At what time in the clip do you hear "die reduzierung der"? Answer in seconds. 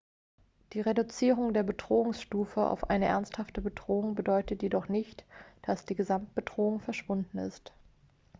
0.73-1.61